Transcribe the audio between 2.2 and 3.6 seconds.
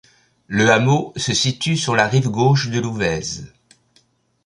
gauche de l'Ouvèze.